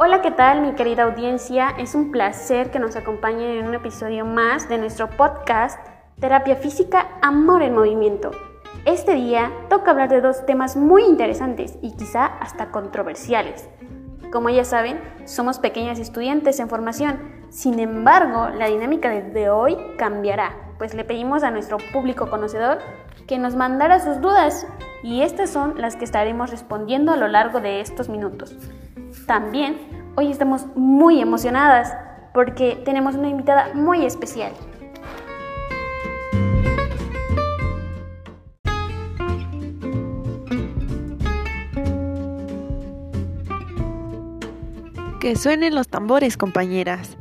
[0.00, 1.70] Hola, ¿qué tal mi querida audiencia?
[1.76, 5.76] Es un placer que nos acompañen en un episodio más de nuestro podcast
[6.20, 8.30] Terapia Física Amor en Movimiento.
[8.84, 13.68] Este día toca hablar de dos temas muy interesantes y quizá hasta controversiales.
[14.30, 17.18] Como ya saben, somos pequeñas estudiantes en formación,
[17.50, 22.78] sin embargo, la dinámica de hoy cambiará, pues le pedimos a nuestro público conocedor
[23.26, 24.64] que nos mandara sus dudas
[25.02, 28.56] y estas son las que estaremos respondiendo a lo largo de estos minutos.
[29.28, 29.76] También
[30.16, 31.94] hoy estamos muy emocionadas
[32.32, 34.52] porque tenemos una invitada muy especial.
[45.20, 47.18] Que suenen los tambores, compañeras.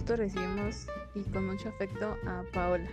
[0.00, 2.88] Gusto recibimos y con mucho afecto a Paola.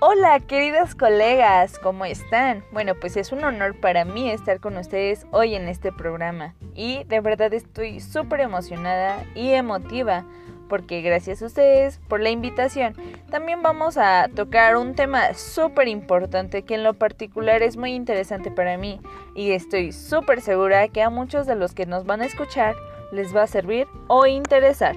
[0.00, 2.62] Hola queridas colegas, ¿cómo están?
[2.70, 7.04] Bueno, pues es un honor para mí estar con ustedes hoy en este programa y
[7.04, 10.26] de verdad estoy súper emocionada y emotiva
[10.74, 12.96] porque gracias a ustedes por la invitación.
[13.30, 18.50] También vamos a tocar un tema súper importante que en lo particular es muy interesante
[18.50, 19.00] para mí
[19.36, 22.74] y estoy súper segura que a muchos de los que nos van a escuchar
[23.12, 24.96] les va a servir o interesar.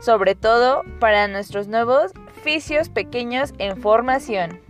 [0.00, 2.12] Sobre todo para nuestros nuevos
[2.44, 4.60] fisios pequeños en formación.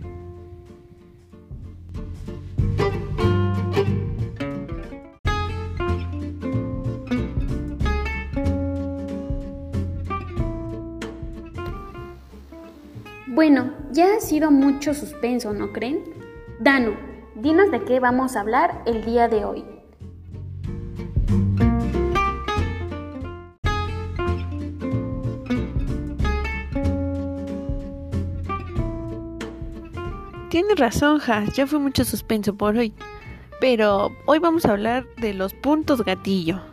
[13.33, 16.03] Bueno, ya ha sido mucho suspenso, ¿no creen?
[16.59, 16.97] Dano,
[17.33, 19.63] dinos de qué vamos a hablar el día de hoy.
[30.49, 32.93] Tienes razón, Ja, ya fue mucho suspenso por hoy.
[33.61, 36.70] Pero hoy vamos a hablar de los puntos gatillo.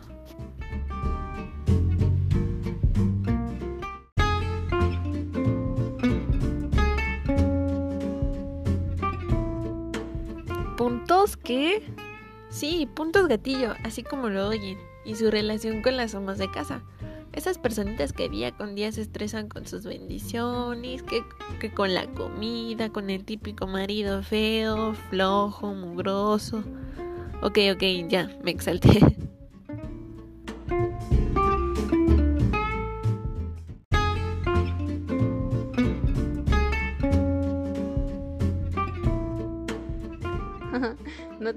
[11.49, 11.81] Qué?
[12.49, 16.83] Sí, puntos gatillo, así como lo oyen, y su relación con las amas de casa.
[17.33, 21.23] Esas personitas que día con día se estresan con sus bendiciones, que,
[21.59, 26.63] que con la comida, con el típico marido feo, flojo, mugroso.
[27.41, 28.99] Ok, ok, ya, me exalté.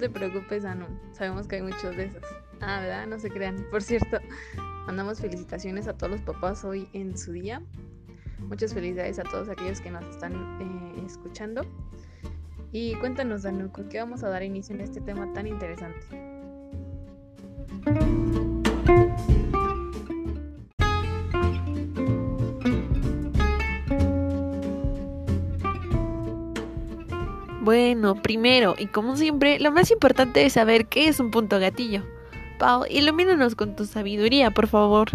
[0.03, 0.87] Te preocupes, Anu.
[1.13, 2.23] Sabemos que hay muchos de esos.
[2.61, 3.07] Ah, ¿verdad?
[3.07, 3.65] No se crean.
[3.71, 4.19] Por cierto,
[4.85, 7.63] mandamos felicitaciones a todos los papás hoy en su día.
[8.41, 11.63] Muchas felicidades a todos aquellos que nos están eh, escuchando.
[12.73, 16.05] Y cuéntanos, Anu, ¿con qué vamos a dar inicio en este tema tan interesante?
[27.63, 32.03] Bueno, primero, y como siempre, lo más importante es saber qué es un punto gatillo.
[32.59, 35.11] Pau, ilumínanos con tu sabiduría, por favor.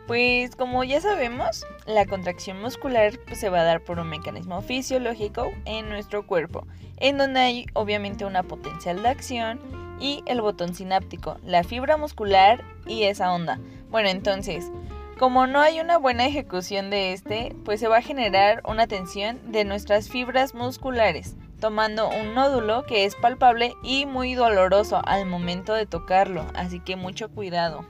[0.06, 5.50] Pues como ya sabemos, la contracción muscular se va a dar por un mecanismo fisiológico
[5.64, 6.66] en nuestro cuerpo,
[6.98, 9.58] en donde hay obviamente una potencial de acción
[10.04, 13.58] y el botón sináptico, la fibra muscular y esa onda.
[13.90, 14.70] Bueno, entonces,
[15.18, 19.40] como no hay una buena ejecución de este, pues se va a generar una tensión
[19.50, 25.72] de nuestras fibras musculares, tomando un nódulo que es palpable y muy doloroso al momento
[25.72, 27.86] de tocarlo, así que mucho cuidado.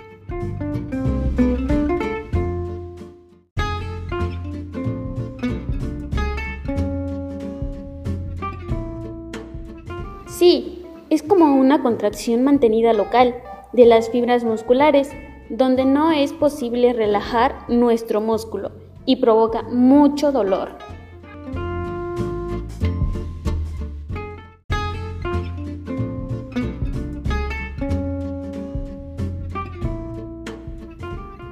[11.74, 13.34] Una contracción mantenida local
[13.72, 15.10] de las fibras musculares,
[15.48, 18.70] donde no es posible relajar nuestro músculo
[19.06, 20.78] y provoca mucho dolor.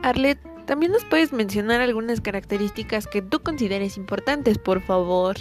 [0.04, 5.36] Arlet, también nos puedes mencionar algunas características que tú consideres importantes, por favor.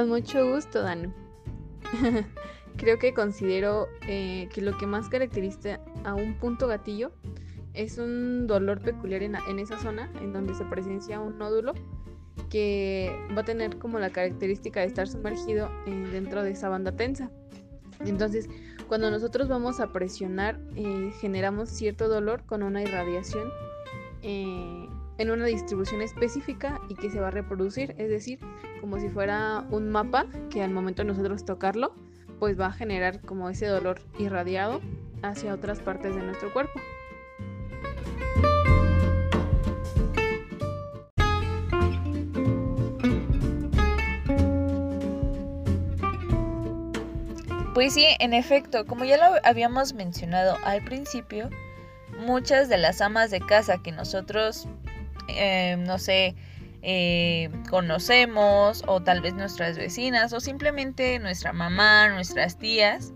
[0.00, 1.12] Con mucho gusto, Danu.
[2.78, 7.12] Creo que considero eh, que lo que más caracteriza a un punto gatillo
[7.74, 11.74] es un dolor peculiar en, esa zona en donde se presencia un nódulo
[12.48, 16.92] que va a tener como la característica de estar sumergido eh, dentro de esa banda
[16.92, 17.30] tensa.
[18.02, 18.48] Entonces,
[18.88, 23.50] cuando nosotros vamos a presionar, eh, generamos cierto dolor con una irradiación
[25.20, 28.38] en una distribución específica y que se va a reproducir, es decir,
[28.80, 31.94] como si fuera un mapa que al momento de nosotros tocarlo,
[32.38, 34.80] pues va a generar como ese dolor irradiado
[35.22, 36.80] hacia otras partes de nuestro cuerpo.
[47.74, 51.50] Pues sí, en efecto, como ya lo habíamos mencionado al principio,
[52.20, 54.66] muchas de las amas de casa que nosotros
[55.36, 56.34] eh, no sé,
[56.82, 63.12] eh, conocemos o tal vez nuestras vecinas o simplemente nuestra mamá, nuestras tías,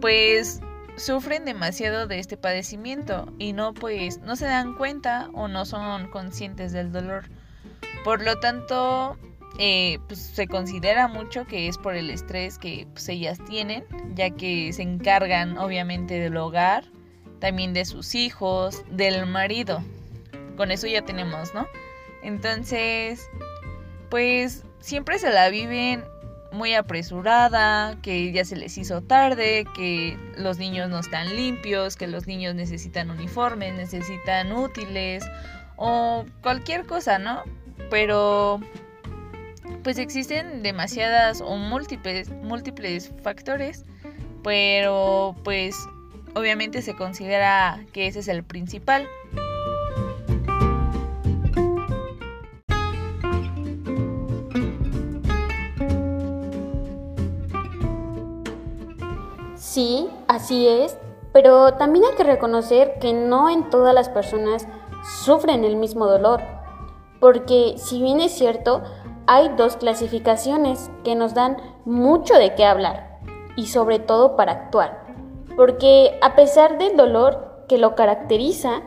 [0.00, 0.60] pues
[0.96, 6.08] sufren demasiado de este padecimiento y no pues no se dan cuenta o no son
[6.08, 7.30] conscientes del dolor.
[8.04, 9.16] Por lo tanto,
[9.58, 13.84] eh, pues, se considera mucho que es por el estrés que pues, ellas tienen,
[14.14, 16.84] ya que se encargan obviamente del hogar,
[17.38, 19.82] también de sus hijos, del marido
[20.58, 21.66] con eso ya tenemos, ¿no?
[22.20, 23.30] Entonces,
[24.10, 26.04] pues siempre se la viven
[26.50, 32.08] muy apresurada, que ya se les hizo tarde, que los niños no están limpios, que
[32.08, 35.24] los niños necesitan uniformes, necesitan útiles
[35.76, 37.44] o cualquier cosa, ¿no?
[37.88, 38.60] Pero
[39.84, 43.84] pues existen demasiadas o múltiples múltiples factores,
[44.42, 45.76] pero pues
[46.34, 49.06] obviamente se considera que ese es el principal.
[59.78, 60.98] Sí, así es,
[61.32, 64.66] pero también hay que reconocer que no en todas las personas
[65.22, 66.42] sufren el mismo dolor,
[67.20, 68.82] porque si bien es cierto,
[69.28, 73.20] hay dos clasificaciones que nos dan mucho de qué hablar
[73.54, 75.14] y sobre todo para actuar,
[75.56, 78.82] porque a pesar del dolor que lo caracteriza,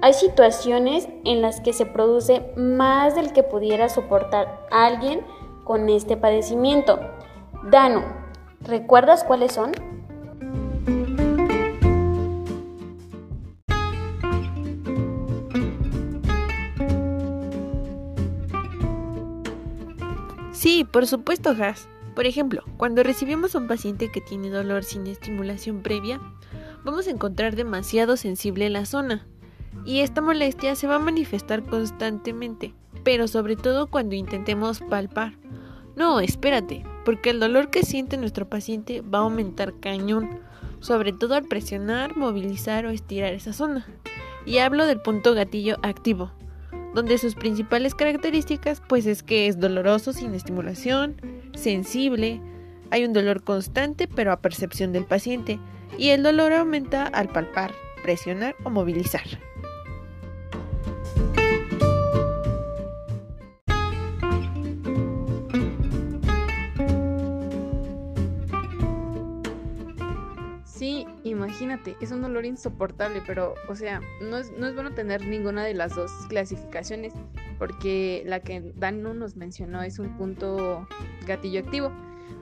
[0.00, 5.24] hay situaciones en las que se produce más del que pudiera soportar alguien
[5.62, 6.98] con este padecimiento.
[7.70, 8.02] Dano,
[8.62, 9.91] ¿recuerdas cuáles son?
[20.62, 21.88] Sí, por supuesto, Has.
[22.14, 26.20] Por ejemplo, cuando recibimos a un paciente que tiene dolor sin estimulación previa,
[26.84, 29.26] vamos a encontrar demasiado sensible la zona.
[29.84, 35.36] Y esta molestia se va a manifestar constantemente, pero sobre todo cuando intentemos palpar.
[35.96, 40.42] No, espérate, porque el dolor que siente nuestro paciente va a aumentar cañón,
[40.78, 43.84] sobre todo al presionar, movilizar o estirar esa zona.
[44.46, 46.30] Y hablo del punto gatillo activo,
[46.94, 51.16] donde sus principales características pues es que es doloroso sin estimulación,
[51.54, 52.40] sensible,
[52.90, 55.58] hay un dolor constante pero a percepción del paciente
[55.98, 57.72] y el dolor aumenta al palpar,
[58.02, 59.24] presionar o movilizar.
[71.44, 75.64] Imagínate, es un dolor insoportable, pero, o sea, no es, no es bueno tener ninguna
[75.64, 77.12] de las dos clasificaciones,
[77.58, 80.86] porque la que Dan nos mencionó es un punto
[81.26, 81.92] gatillo activo,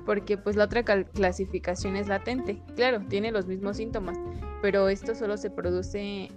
[0.05, 2.63] porque pues la otra clasificación es latente.
[2.77, 4.19] Claro, tiene los mismos síntomas,
[4.61, 6.29] pero esto solo se produce,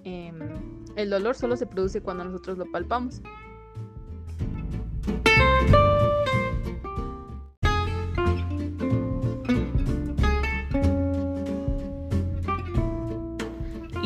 [0.95, 3.21] el dolor solo se produce cuando nosotros lo palpamos.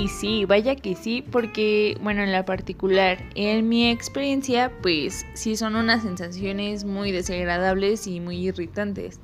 [0.09, 5.75] Sí, vaya que sí, porque, bueno, en la particular, en mi experiencia, pues sí son
[5.75, 9.19] unas sensaciones muy desagradables y muy irritantes.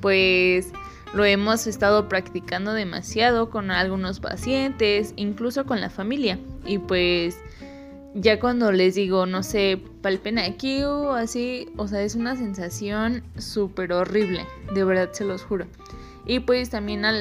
[0.00, 0.72] Pues
[1.14, 6.38] lo hemos estado practicando demasiado con algunos pacientes, incluso con la familia.
[6.66, 7.38] Y pues
[8.14, 13.22] ya cuando les digo, no sé, palpen aquí o así, o sea, es una sensación
[13.36, 15.66] súper horrible, de verdad se los juro.
[16.26, 17.20] Y pues también al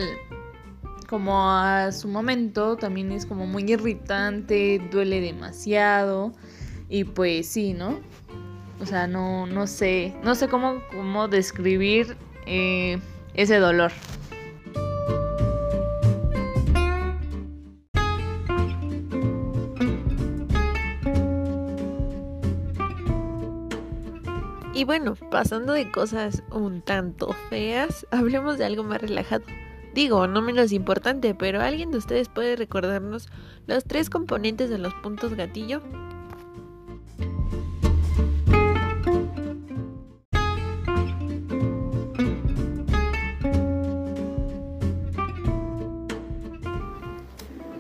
[1.13, 6.33] como a su momento, también es como muy irritante, duele demasiado
[6.89, 7.99] y pues sí, ¿no?
[8.81, 12.17] O sea, no, no sé, no sé cómo, cómo describir
[12.47, 12.99] eh,
[13.35, 13.91] ese dolor.
[24.73, 29.45] Y bueno, pasando de cosas un tanto feas, hablemos de algo más relajado.
[29.93, 33.29] Digo, no menos importante, pero ¿alguien de ustedes puede recordarnos
[33.67, 35.81] los tres componentes de los puntos gatillo?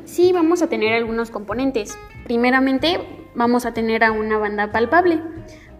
[0.05, 1.97] Sí, vamos a tener algunos componentes.
[2.25, 2.99] Primeramente,
[3.33, 5.19] vamos a tener a una banda palpable.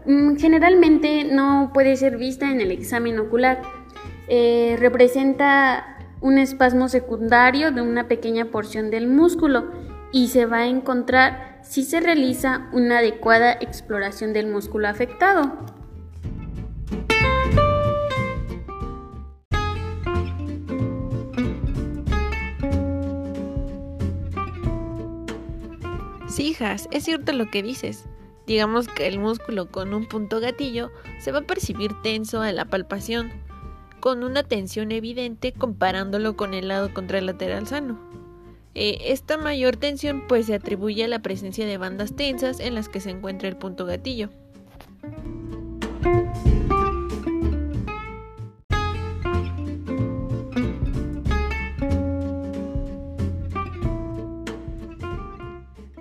[0.08, 3.62] Mm, generalmente no puede ser vista en el examen ocular.
[4.28, 5.93] Eh, representa
[6.24, 9.66] un espasmo secundario de una pequeña porción del músculo
[10.14, 15.52] y se va a encontrar si se realiza una adecuada exploración del músculo afectado.
[26.30, 28.06] Sí, hijas, es cierto lo que dices.
[28.48, 30.90] Digamos que el músculo con un punto gatillo
[31.20, 33.32] se va a percibir tenso a la palpación,
[34.04, 37.98] con una tensión evidente comparándolo con el lado contralateral sano.
[38.76, 42.90] Eh, esta mayor tensión pues se atribuye a la presencia de bandas tensas en las
[42.90, 44.30] que se encuentra el punto gatillo.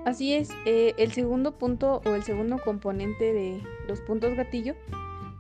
[0.05, 4.75] Así es, eh, el segundo punto o el segundo componente de los puntos gatillo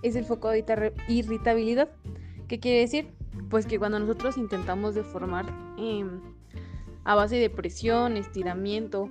[0.05, 1.89] es el foco de irritabilidad.
[2.53, 3.09] ¿Qué quiere decir?
[3.49, 5.47] Pues que cuando nosotros intentamos deformar
[5.79, 6.21] em,
[7.03, 9.09] a base de presión, estiramiento,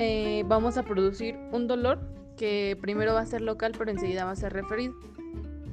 [0.00, 2.00] eh, vamos a producir un dolor
[2.36, 4.94] que primero va a ser local pero enseguida va a ser referido.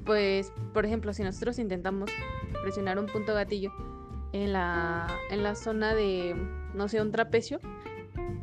[0.05, 2.12] Pues, por ejemplo, si nosotros intentamos
[2.62, 3.71] presionar un punto gatillo
[4.31, 6.35] en la, en la zona de,
[6.75, 7.59] no sé, un trapecio,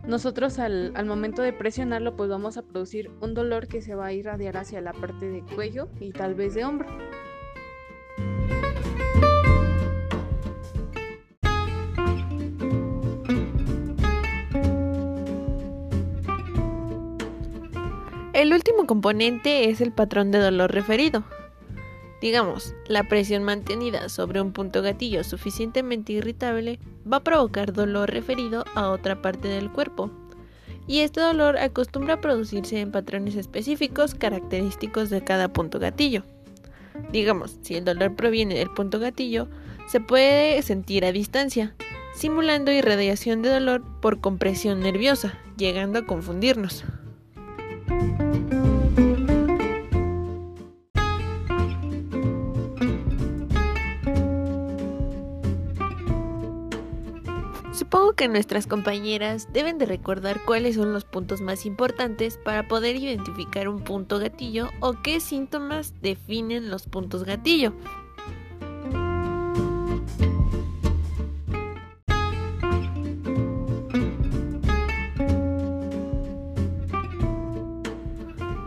[0.09, 4.13] nosotros al, momento de presionarlo pues vamos a producir un dolor que se va a
[4.13, 6.89] irradiar hacia la parte de cuello y tal vez de hombro.
[18.41, 21.25] El último componente es el patrón de dolor referido.
[22.23, 28.65] Digamos, la presión mantenida sobre un punto gatillo suficientemente irritable va a provocar dolor referido
[28.75, 30.11] a otra parte del cuerpo.
[30.87, 36.23] Y este dolor acostumbra a producirse en patrones específicos característicos de cada punto gatillo.
[37.13, 39.49] Digamos, si el dolor proviene del punto gatillo,
[39.87, 41.75] se puede sentir a distancia,
[42.15, 46.87] simulando irradiación de dolor por compresión nerviosa, llegando a confundirnos.
[57.93, 62.95] Supongo que nuestras compañeras deben de recordar cuáles son los puntos más importantes para poder
[62.95, 67.73] identificar un punto gatillo o qué síntomas definen los puntos gatillo.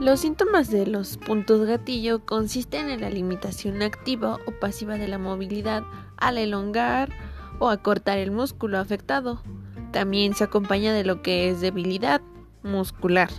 [0.01, 5.17] Los síntomas de los puntos gatillo consisten en la limitación activa o pasiva de la
[5.17, 5.83] movilidad
[6.17, 7.09] al elongar,
[7.59, 9.41] o acortar el músculo afectado.
[9.91, 12.21] También se acompaña de lo que es debilidad
[12.63, 13.29] muscular.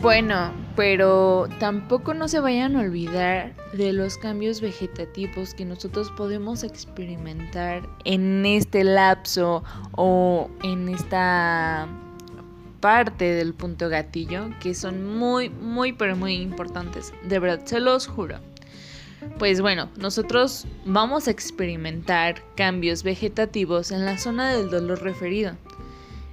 [0.00, 6.62] Bueno, pero tampoco no se vayan a olvidar de los cambios vegetativos que nosotros podemos
[6.62, 9.64] experimentar en este lapso
[9.96, 11.88] o en esta
[12.80, 17.12] parte del punto gatillo que son muy, muy, pero muy importantes.
[17.24, 18.38] De verdad, se los juro.
[19.38, 25.56] Pues bueno, nosotros vamos a experimentar cambios vegetativos en la zona del dolor referido.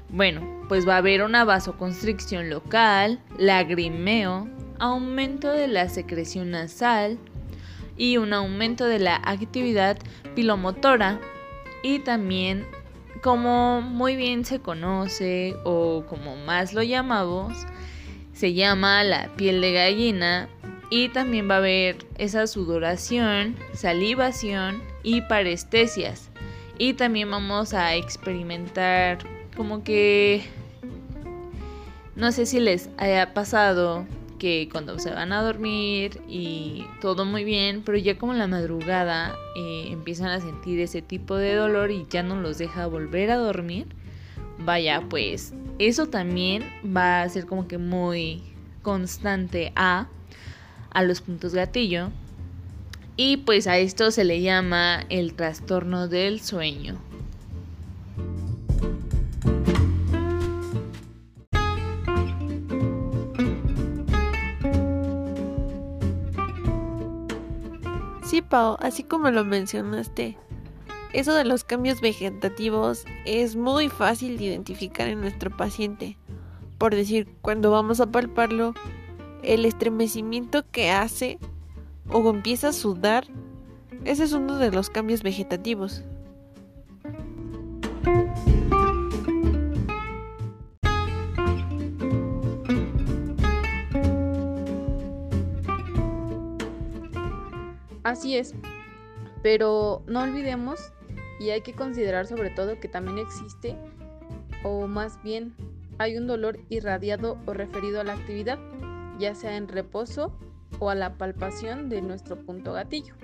[0.10, 4.48] Bueno, pues va a haber una vasoconstricción local, lagrimeo,
[4.80, 7.18] aumento de la secreción nasal
[7.98, 9.98] y un aumento de la actividad
[10.36, 11.20] pilomotora
[11.84, 12.66] y también
[13.26, 17.66] como muy bien se conoce o como más lo llamamos,
[18.34, 20.48] se llama la piel de gallina
[20.92, 26.30] y también va a haber esa sudoración, salivación y parestesias.
[26.78, 29.18] Y también vamos a experimentar
[29.58, 30.44] como que
[32.16, 34.06] no sé si les haya pasado
[34.38, 38.48] que cuando se van a dormir y todo muy bien, pero ya como en la
[38.48, 43.32] madrugada eh, empiezan a sentir ese tipo de dolor y ya no los deja volver
[43.32, 43.88] a dormir,
[44.60, 48.44] vaya, pues eso también va a ser como que muy
[48.82, 50.08] constante a,
[50.92, 52.12] a los puntos gatillo.
[53.18, 57.00] Y pues a esto se le llama el trastorno del sueño.
[68.56, 70.38] Así como lo mencionaste,
[71.12, 76.18] eso de los cambios vegetativos es muy fácil de identificar en nuestro paciente.
[76.78, 78.74] Por decir, cuando vamos a palparlo,
[79.44, 81.38] el estremecimiento que hace
[82.10, 83.28] o empieza a sudar,
[84.06, 86.06] ese es uno de los cambios vegetativos.
[98.16, 98.56] Así es,
[99.44, 100.94] pero no olvidemos
[101.38, 103.76] y hay que considerar sobre todo que también existe,
[104.64, 105.54] o más bien
[105.98, 108.58] hay un dolor irradiado o referido a la actividad,
[109.20, 110.32] ya sea en reposo
[110.80, 113.16] o a la palpación de nuestro punto gatillo.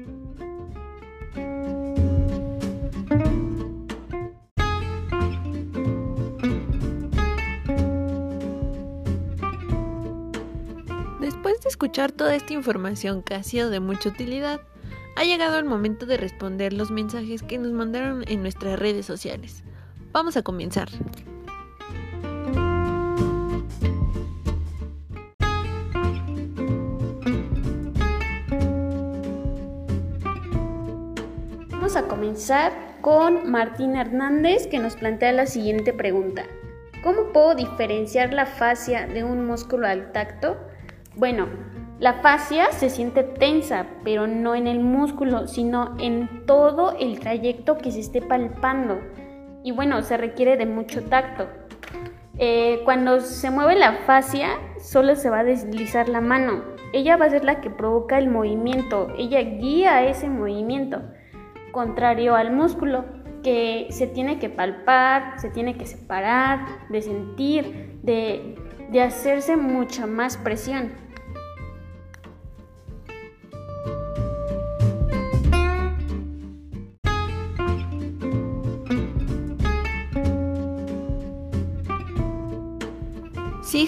[11.21, 14.60] Después de escuchar toda esta información que ha sido de mucha utilidad,
[15.15, 19.63] ha llegado el momento de responder los mensajes que nos mandaron en nuestras redes sociales.
[20.12, 20.89] Vamos a comenzar.
[31.72, 36.46] Vamos a comenzar con Martín Hernández que nos plantea la siguiente pregunta.
[37.03, 40.58] ¿Cómo puedo diferenciar la fascia de un músculo al tacto?
[41.15, 41.48] Bueno,
[42.01, 47.78] la fascia se siente tensa, pero no en el músculo, sino en todo el trayecto
[47.78, 48.99] que se esté palpando.
[49.63, 51.47] Y bueno, se requiere de mucho tacto.
[52.39, 54.47] Eh, cuando se mueve la fascia,
[54.80, 56.63] solo se va a deslizar la mano.
[56.91, 59.10] Ella va a ser la que provoca el movimiento.
[59.15, 61.04] Ella guía ese movimiento.
[61.71, 63.06] Contrario al músculo,
[63.43, 68.56] que se tiene que palpar, se tiene que separar, de sentir, de,
[68.89, 71.11] de hacerse mucha más presión.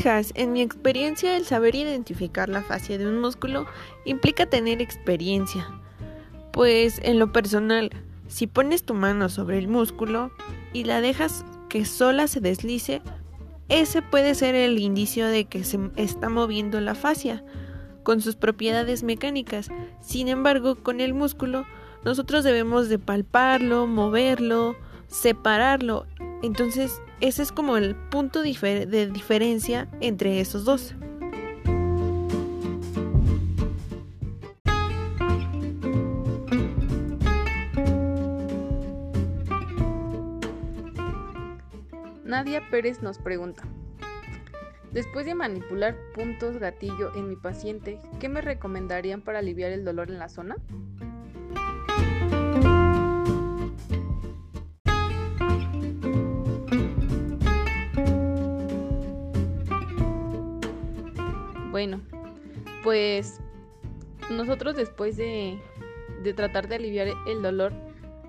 [0.06, 3.66] En mi experiencia el saber identificar la fascia de un músculo
[4.04, 5.66] implica tener experiencia.
[6.52, 7.90] Pues en lo personal,
[8.28, 10.32] si pones tu mano sobre el músculo
[10.74, 13.02] y la dejas que sola se deslice,
[13.70, 17.44] ese puede ser el indicio de que se está moviendo la fascia
[18.04, 19.70] con sus propiedades mecánicas.
[20.02, 21.66] Sin embargo, con el músculo
[22.04, 24.76] nosotros debemos de palparlo, moverlo,
[25.08, 26.06] separarlo.
[26.42, 30.94] Entonces, ese es como el punto de diferencia entre esos dos.
[42.26, 43.64] Nadia Pérez nos pregunta,
[44.92, 50.12] después de manipular puntos gatillo en mi paciente, ¿qué me recomendarían para aliviar el dolor
[50.12, 50.58] en la zona?
[61.84, 62.00] Bueno,
[62.82, 63.42] pues
[64.32, 65.60] nosotros después de,
[66.34, 67.74] tratar de aliviar el dolor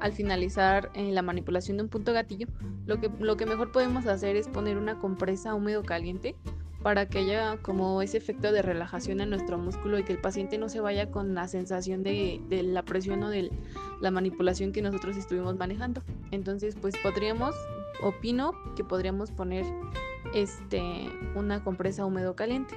[0.01, 2.49] al finalizar eh, la manipulación de un punto gatillo,
[2.85, 6.35] lo que, lo que mejor podemos hacer es poner una compresa húmedo caliente
[6.83, 10.59] para que haya como ese efecto de relajación en nuestro músculo y que el paciente
[10.59, 13.53] no se vaya con la sensación de, de la presión o de
[14.01, 16.03] la manipulación que nosotros estuvimos manejando.
[16.33, 17.55] Entonces, pues podríamos,
[18.03, 19.65] opino que podríamos poner
[20.35, 20.83] este,
[21.37, 22.75] una compresa húmedo caliente.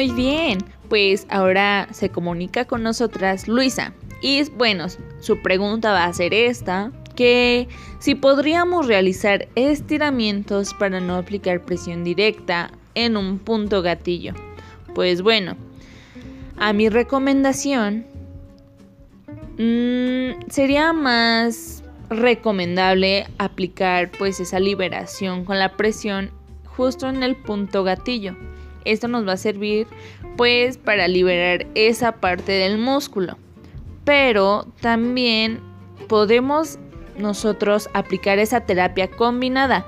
[0.00, 0.56] Muy bien,
[0.88, 3.92] pues ahora se comunica con nosotras Luisa.
[4.22, 4.86] Y bueno,
[5.20, 12.02] su pregunta va a ser esta, que si podríamos realizar estiramientos para no aplicar presión
[12.02, 14.32] directa en un punto gatillo.
[14.94, 15.58] Pues bueno,
[16.56, 18.06] a mi recomendación
[19.62, 26.30] Mm, sería más recomendable aplicar pues esa liberación con la presión
[26.64, 28.36] justo en el punto gatillo.
[28.84, 29.86] Esto nos va a servir
[30.36, 33.36] pues para liberar esa parte del músculo.
[34.04, 35.60] pero también
[36.08, 36.78] podemos
[37.16, 39.86] nosotros aplicar esa terapia combinada.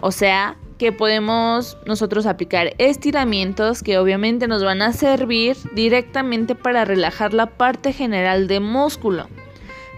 [0.00, 6.84] O sea, que podemos nosotros aplicar estiramientos que obviamente nos van a servir directamente para
[6.84, 9.28] relajar la parte general del músculo.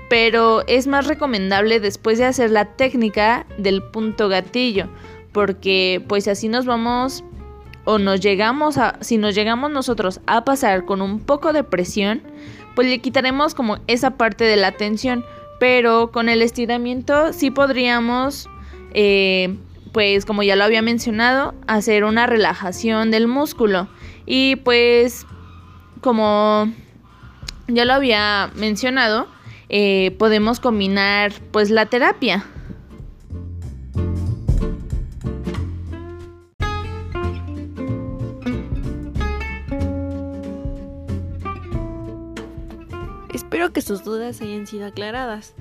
[0.09, 4.88] Pero es más recomendable después de hacer la técnica del punto gatillo,
[5.33, 7.24] porque pues así nos vamos
[7.90, 12.22] o nos llegamos a si nos llegamos nosotros a pasar con un poco de presión,
[12.76, 15.24] pues le quitaremos como esa parte de la tensión,
[15.59, 18.48] pero con el estiramiento sí podríamos
[18.94, 19.57] eh,
[19.92, 23.88] pues como ya lo había mencionado, hacer una relajación del músculo.
[24.24, 25.26] Y pues
[26.00, 26.72] como
[27.66, 29.26] ya lo había mencionado,
[29.68, 32.44] eh, podemos combinar pues la terapia.
[43.61, 45.55] Espero que sus dudas hayan sido aclaradas.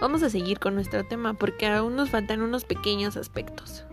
[0.00, 3.84] Vamos a seguir con nuestro tema porque aún nos faltan unos pequeños aspectos.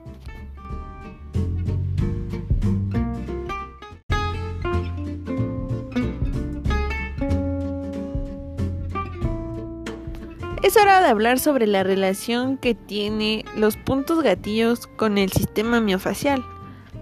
[10.64, 15.82] Es hora de hablar sobre la relación que tiene los puntos gatillos con el sistema
[15.82, 16.46] miofacial.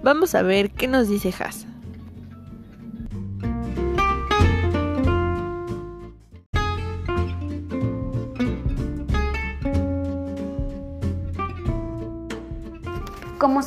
[0.02, 1.67] Vamos a ver qué nos dice Haas.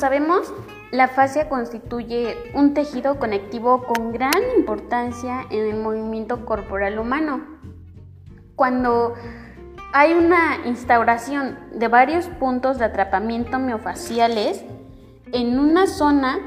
[0.01, 0.51] Sabemos,
[0.91, 7.45] la fascia constituye un tejido conectivo con gran importancia en el movimiento corporal humano.
[8.55, 9.13] Cuando
[9.93, 14.65] hay una instauración de varios puntos de atrapamiento miofaciales,
[15.33, 16.39] en una zona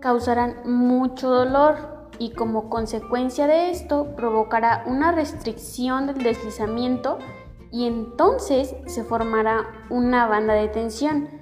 [0.00, 7.18] causarán mucho dolor y como consecuencia de esto provocará una restricción del deslizamiento
[7.70, 11.35] y entonces se formará una banda de tensión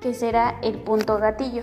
[0.00, 1.62] que será el punto gatillo.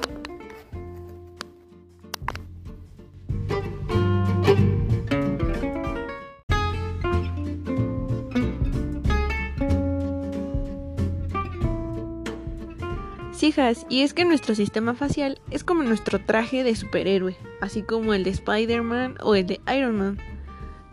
[13.48, 18.14] Hijas, y es que nuestro sistema facial es como nuestro traje de superhéroe, así como
[18.14, 20.18] el de Spider-Man o el de Iron Man,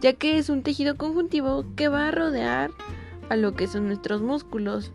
[0.00, 2.70] ya que es un tejido conjuntivo que va a rodear
[3.28, 4.92] a lo que son nuestros músculos,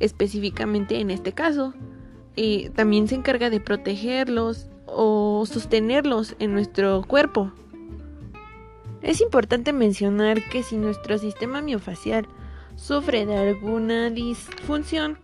[0.00, 1.74] específicamente en este caso.
[2.38, 7.50] y también se encarga de protegerlos o sostenerlos en nuestro cuerpo.
[9.00, 12.26] Es importante mencionar que si nuestro sistema miofacial
[12.74, 15.18] sufre de alguna disfunción,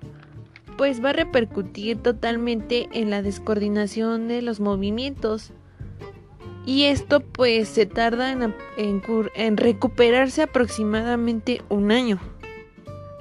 [0.77, 5.53] pues va a repercutir totalmente en la descoordinación de los movimientos.
[6.65, 8.55] Y esto pues se tarda en,
[9.35, 12.21] en recuperarse aproximadamente un año.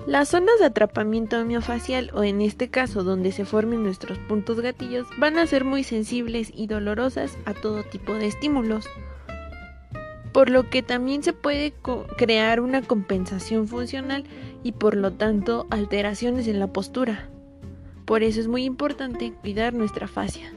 [0.08, 5.08] Las zonas de atrapamiento miofacial o en este caso donde se formen nuestros puntos gatillos
[5.20, 8.90] van a ser muy sensibles y dolorosas a todo tipo de estímulos,
[10.34, 11.74] por lo que también se puede
[12.18, 14.24] crear una compensación funcional
[14.64, 17.30] y por lo tanto alteraciones en la postura.
[18.06, 20.52] Por eso es muy importante cuidar nuestra fascia.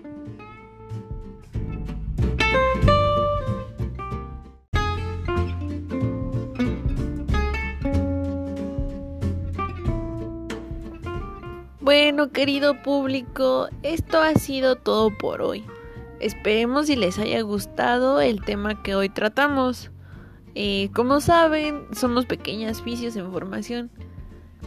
[12.14, 15.64] Bueno, querido público, esto ha sido todo por hoy.
[16.20, 19.90] Esperemos si les haya gustado el tema que hoy tratamos.
[20.54, 23.90] Eh, como saben, somos pequeñas vicios en formación,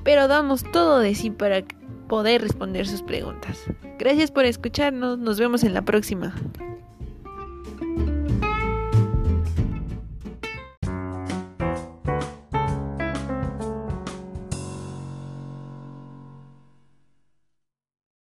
[0.04, 1.64] pero damos todo de sí para
[2.10, 3.58] poder responder sus preguntas.
[3.98, 6.36] Gracias por escucharnos, nos vemos en la próxima.